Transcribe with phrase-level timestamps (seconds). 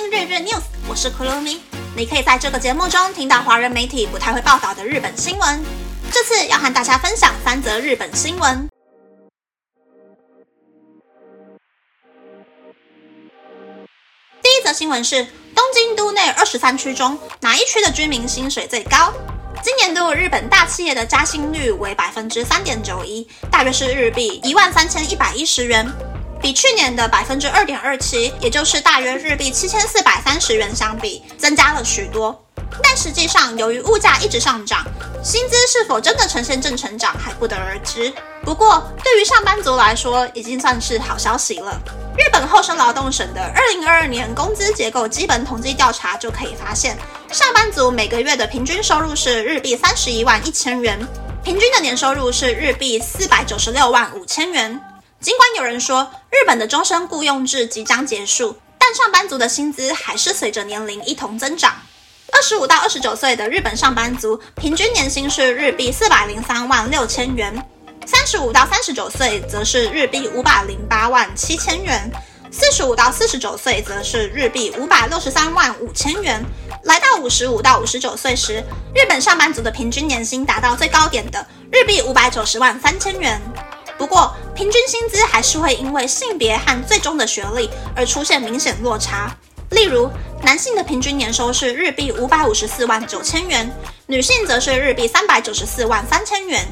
[0.00, 1.58] 听日日 news，我是 Kurumi。
[1.94, 5.62] 你可以在这个节目中听到华人媒体不太会报道的日本新闻。
[6.10, 8.66] 这次要和大家分享三则日本新闻。
[14.42, 15.22] 第一则新闻是
[15.54, 19.12] 东京都内二十三区中哪一区的居民薪水最高？
[19.62, 25.86] 今年度日本大企业的加薪率为百分之三点九一，大约是日币一万三千一百一十元。
[26.40, 32.44] 比去年的百分之二点二七，也就是大约日币七千四百三十元相比，增加了许多。
[32.82, 34.84] 但实际上，由于物价一直上涨，
[35.22, 38.12] 薪资是否真的呈现正成长还不得而知。
[38.42, 41.78] 不过，对于上班族来说，已经算是好消息了。
[42.16, 46.96] 日本厚生劳动省的二零二二年工资结构基本统计调查就可以发现，
[47.30, 50.98] 上班族每个月的平均收入是日币三十一万一千元，
[51.44, 54.80] 平均的年收入是日币四百九十六万五千元。
[55.20, 61.74] 尽管有人说日本的终身雇佣制即将结束，但上班族的薪资还是随着年龄一同增长。
[62.32, 67.54] 二十五到二十九岁的日本上班族平均年薪是日币四百零三万六千元，
[68.06, 72.10] 三十五到三十九岁则是日币五百零八万七千元，
[72.50, 76.42] 四十五到四十九岁则是日币五百六十三万五千元。
[76.84, 83.38] 来到五十五到五十九岁时，日本上班族的平均年薪达到最高点的日币五百九十万三千元。
[84.00, 89.36] 不过，平均薪资还是会因为性别和最终的学历而出现明显落差。
[89.72, 90.08] 例如，
[90.42, 93.70] 男性的平均年收是日币五百五十四万九千元，
[94.06, 96.66] 女性则是日币三百九十四万三千元。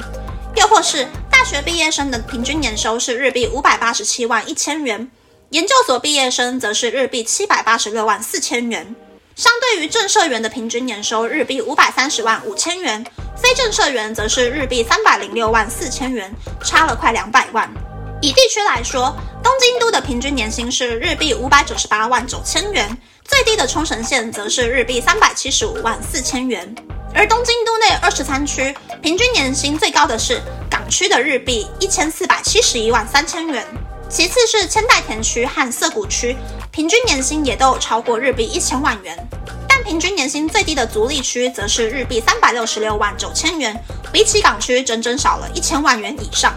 [0.57, 5.11] 又或是大学毕业生的平均年收是日币五百八十七万一千元，
[5.51, 8.97] 研究所毕业生则是日币七百八十六万四千元。
[9.39, 13.07] 相对于正社员的平均年收日币五百三十万五千元。
[13.37, 16.29] 非正社员则是日币三百零六万四千元，
[16.65, 17.73] 差了快两百万。
[18.21, 26.75] 以地区来说，东京都的平均年薪是日币五百九十八万九千元，最低的冲绳县则是日币三百七十五万四千元。
[27.15, 33.65] 而东京都内二十三区平均年薪最高的是港区的日币一千四百七十一万三千元，
[34.11, 36.35] 其次是千代田区和涩谷区，
[36.73, 39.29] 平均年薪也都有超过日币一千万元。
[39.69, 43.79] 但平均年薪最低的足利区则是日币三百六十六万九千元，
[44.11, 46.55] 比起港区整整少了一千万元以上。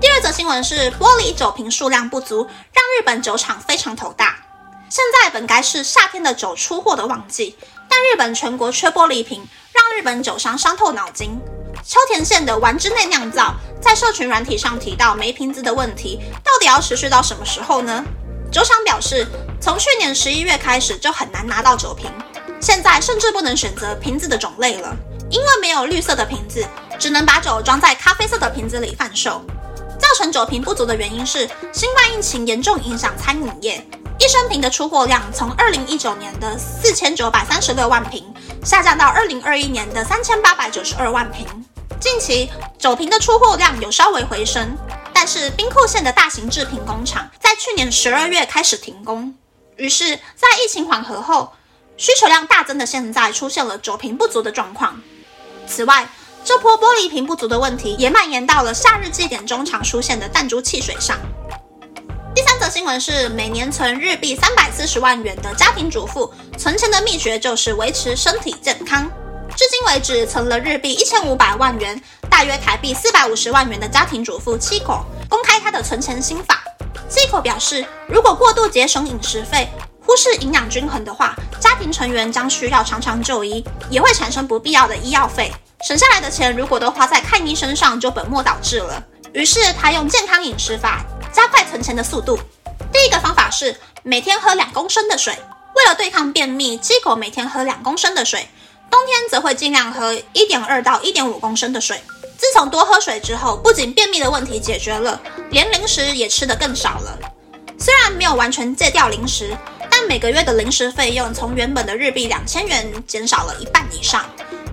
[0.00, 4.36] 第二则新闻是玻璃酒瓶数量不足，让日本酒厂非常头大。
[4.88, 7.56] 现在本该是夏天的酒出货的旺季，
[7.88, 11.38] 但日本全国缺玻璃瓶，让日本酒商伤透脑筋。
[11.84, 18.04] 秋田县的丸之内酿造在社群软体上提到没瓶子的问题，到底要持续到什么时候呢？
[18.50, 19.26] 酒厂表示，
[19.60, 22.10] 从去年十一月开始就很难拿到酒瓶，
[22.60, 24.96] 现在甚至不能选择瓶子的种类了，
[25.30, 26.66] 因为没有绿色的瓶子，
[26.98, 29.42] 只能把酒装在咖啡色的瓶子里贩售。
[29.98, 33.84] 造成酒瓶不足的原因是新冠疫情严重影响餐饮业，
[34.18, 38.24] 一生瓶的出货量从二零一九年的四千九百三十六万瓶
[38.68, 41.46] 下降到二零二一年的三千八百九十二万瓶。
[41.98, 44.76] 近期酒瓶的出货量有稍微回升。
[45.14, 49.34] 但是兵库县的大型制瓶工厂在去年十二月开始停工，
[49.76, 51.54] 于是，在疫情缓和后，
[51.96, 55.00] 需求量大增的现在出现了酒瓶不足的状况。
[55.66, 56.06] 此外，
[56.44, 61.18] 这波玻璃瓶不足的问题也蔓延到了夏日祭典中常出现的弹珠汽水上。
[62.34, 69.10] 第三则新闻是，每年存日币三百四十万元的家庭主妇存钱的秘诀就是维持身体健康。
[69.56, 72.00] 至今为止，存了日币一千五百万元。
[72.30, 76.62] 大约台币四百五十万元的家庭主妇七口公开她的存钱心法。
[77.08, 79.68] 七口表示，如果过度节省饮食费，
[80.04, 85.52] 忽视营养均衡的话，家庭成员将需要常常就医，也会产生不必要的医药费。
[85.82, 89.02] 省下来的钱如果都花在看医生上，就本末倒置了。
[89.32, 92.38] 于是他用健康饮食法加快存钱的速度。
[92.92, 95.36] 第一个方法是每天喝两公升的水。
[95.76, 98.48] 为了对抗便秘，七口每天喝两公升的水，
[98.90, 102.00] 冬天则会尽量喝一点二到一点五公升的水。
[102.36, 107.18] 自从多喝水之后，不仅便秘的问题解决了，连零食也吃得更少了。
[107.78, 109.56] 虽然没有完全戒掉零食，
[109.88, 114.24] 但每个月的零食费用从原本的日币两千元减少了一半以上。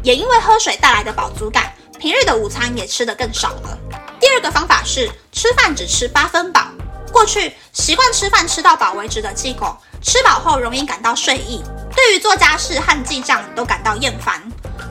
[0.01, 3.77] 也因为喝水带来的饱足感，平日的午餐也吃得更少了。
[4.19, 6.67] 第二个方法是吃饭只吃八分饱。
[7.11, 11.63] 过去习惯吃饭吃到饱为止的鸡狗，吃饱后容易感到睡意，
[11.95, 14.41] 对于做家事和记账都感到厌烦。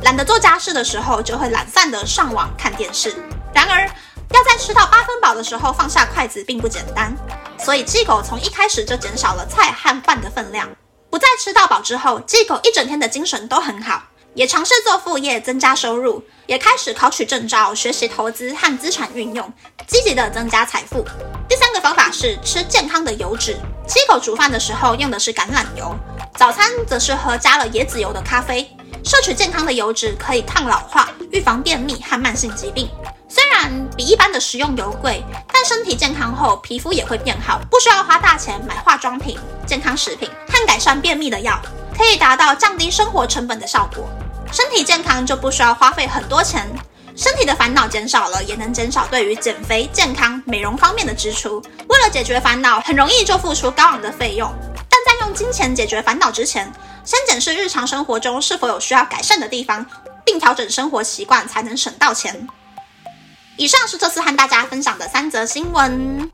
[0.03, 3.15] 懒得做家事的时候，就会懒散的上网看电视。
[3.55, 3.87] 然而，
[4.31, 7.15] 要在吃到八分饱的时候放下筷子，并不简单。
[7.59, 10.69] 所以，鸡狗从一开始就减少了菜和饭的分量。
[11.11, 14.03] 不再吃到饱之后，鸡狗一整天的精神都很好，
[14.34, 19.52] 也尝试做副业增加收入，也开始考取证照、学习投资和资产运用，
[19.86, 21.04] 积极的增加财富。
[21.48, 25.94] 第三个方法是吃健康的油脂，七口煮饭的时候用的是橄榄油，
[26.36, 28.69] 早餐则是喝加了椰子油的咖啡。
[29.04, 32.88] 摄取健康的油脂可以抗老化、预防便秘和慢性疾病。
[33.28, 35.22] 虽然比一般的食用油贵，
[35.52, 41.60] 但身体健康后皮肤也会变好，不需要花大钱买化妆品、健康食品和改善便秘的药，
[41.96, 44.08] 可以达到降低生活成本的效果。
[44.54, 46.64] 身体健康就不需要花费很多钱，
[47.16, 51.60] 身体的烦恼减少了，也能减少对于减肥、健康、美容方面的支出。
[51.88, 54.48] 为了解决烦恼，很容易就付出高昂的费用。
[54.88, 56.72] 但在用金钱解决烦恼之前，
[57.04, 59.84] 先检视日常生活中是否有需要改善的地方，
[60.24, 62.46] 并调整生活习惯，才能省到钱。
[63.56, 66.30] 以上是这次和大家分享的三则新闻。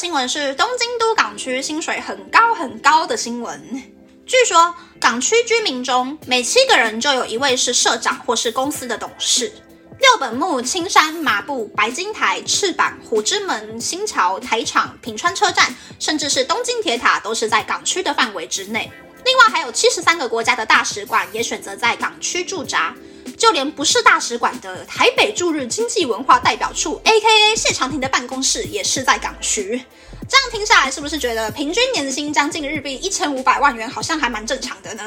[0.00, 3.82] 新闻是东京都港区薪水很高很高的新闻。
[4.24, 9.52] 据说港区居民中每七个人就有一位是社长或是公司的董事。
[9.98, 18.90] 六本木、青山、马步、白金台、赤坂、虎之门、新桥、台场、品川车站，甚至是东京铁塔，都是在港区的范围之内。
[19.26, 22.94] 另外，还有七十三个国家的大使馆也选择在港区驻扎，
[23.40, 27.56] 就连不是大使馆的台北驻日经济文化代表处 （A.K.A.
[27.56, 29.82] 谢长廷）的办公室也是在港区。
[30.28, 35.02] 这样听下来，是不是觉得平均年薪将近日币一千五百万元，好像还蛮正常的呢？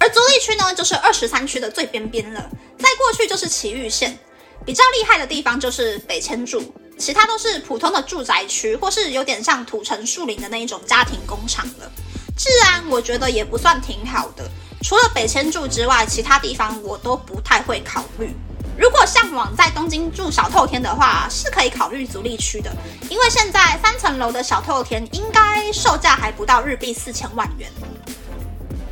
[0.00, 4.18] 而足立区呢，就是二十三区的最边边了，在过去就是埼玉县。
[4.66, 11.90] 比较厉害的地方就是北千住，其他都是普通的住宅区，或是有点像土城树林的那一种家庭工厂了。
[12.36, 14.50] 治安我觉得也不算挺好的，
[14.82, 18.34] 除了北千住之外，其他地方我都不太会考虑。
[18.78, 22.70] 如果向往在东京住小透天的话，是可以考虑足立区的，
[23.10, 27.68] 因为现在三层楼的小透天应该售价还不到日币四千万元。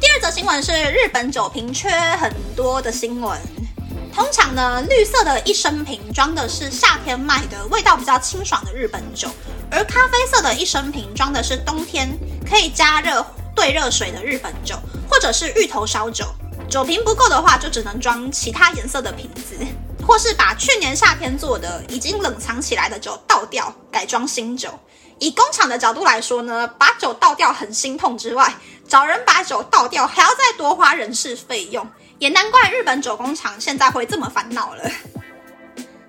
[0.01, 3.41] 第二则新闻是日本酒瓶缺很多的新闻。
[4.13, 9.29] 通常呢，绿色的一升瓶装的是夏天卖的味道比较清爽的日本酒，
[9.71, 12.09] 而咖啡色的一升瓶装的是冬天
[12.49, 13.25] 可以加热
[13.55, 14.75] 兑热水的日本酒，
[15.09, 16.27] 或者是芋头烧酒。
[16.69, 19.57] 酒瓶不够的话，就只能装其他颜色的瓶子，
[20.07, 24.71] 或是把去年夏天做的已经冷藏起来的酒倒掉，改装新酒。
[25.19, 28.53] 以工厂的角度来说呢，把酒倒掉很心痛之外，
[28.87, 31.89] 找人把酒倒掉还要再多花人事费用。
[32.19, 34.83] 也难怪日本酒工厂现在会这么烦恼了。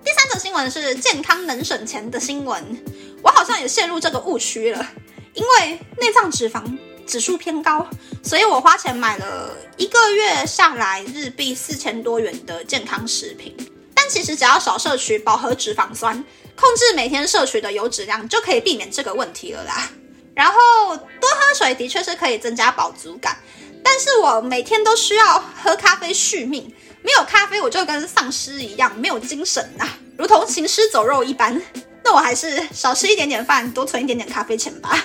[0.04, 2.82] 第三则新闻是健康能省钱的新闻，
[3.22, 4.86] 我好像也陷入这个误区了，
[5.34, 7.86] 因为内脏脂肪指数偏高，
[8.22, 13.56] 所以我花钱买了一个月下来日币四千多元的健康食品。
[13.94, 16.14] 但其实只要少摄取饱和脂肪酸，
[16.54, 19.90] 控制每天摄取的油脂量，就可以避免这个问题了啦。
[20.34, 23.36] 然后多喝水的确是可以增加饱足感。
[23.82, 26.72] 但是我每天都需要喝咖啡续命，
[27.02, 31.60] 没有咖啡我就跟丧尸一样没有精神呐，如同行尸走肉一般。
[32.04, 35.04] 那我还是少吃一点点饭，多存一点点咖啡钱吧。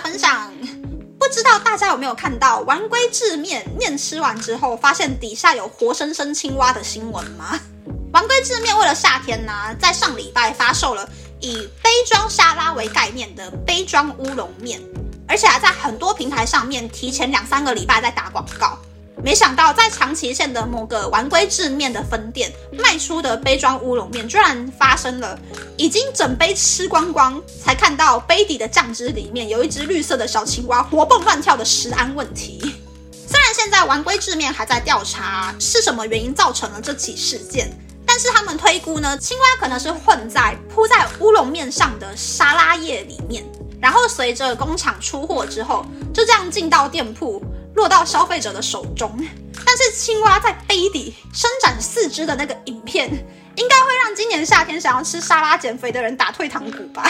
[0.00, 0.52] 分享，
[1.18, 7.58] 不知道大家有没有看到丸龟制面面吃完之后，发现底下有活生生青蛙的新闻吗？
[8.12, 11.08] 丸龟制面为了夏天呢，在上礼拜发售了
[11.40, 14.80] 以杯装沙拉为概念的杯装乌龙面，
[15.26, 18.78] 而且还在很多平台上面提前两三个礼拜在打广告。
[19.24, 25.38] 没想到在长崎县的某个丸龟制面的分店卖出的杯装乌龙面，居然发生了
[25.78, 32.60] 已经整杯吃光光，才看到杯底的酱汁里面有一只绿色的小青蛙活蹦乱跳的食安问题。
[33.26, 37.72] 虽然现在丸龟制面还在调查是什么原因造成了这起事件。
[38.06, 43.42] 但是他们推估呢，青蛙可能是混在铺在乌龙面上的沙拉叶里面，
[43.80, 47.42] 然后随着工厂出货之后，就这样进到店铺，
[47.74, 49.16] 落到消费者的手中。
[49.66, 53.08] 但是青蛙在杯底伸展四肢的那个影片，
[53.56, 57.02] 应该会让今年夏天想要吃沙拉减肥的人打退堂鼓吧？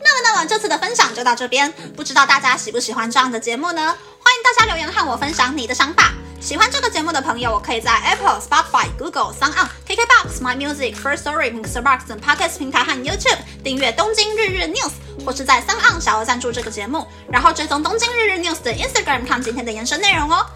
[0.00, 3.82] 那么，那么这次的分享就到这边，不知道大家喜不喜欢这样的节目呢？
[3.82, 6.12] 欢迎大家留言和我分享你的想法。
[6.40, 14.92] 喜欢这个节目的朋友，可以在 Apple、Spotify、Google、s o u n KKBox、My Music、First Story、Mixer Box 等 Podcast 平台和 YouTube 订阅《东京日日 News》，
[15.24, 20.46] 或是在 s o u n 小额赞助这个节目，然后追踪《东京日日 News》的 Instagram 看今天的延伸内容哦。